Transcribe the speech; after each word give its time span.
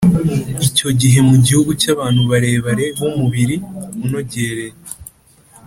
Icyo 0.67 0.89
gihe, 1.01 1.19
mu 1.29 1.35
gihugu 1.45 1.71
cy’abantu 1.81 2.21
barebare 2.31 2.85
b’umubiri 2.97 3.55
unogereye, 4.03 4.77